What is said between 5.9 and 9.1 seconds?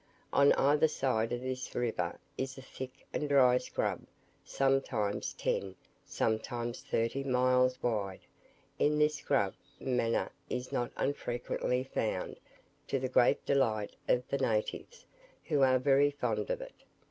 sometimes thirty miles wide. In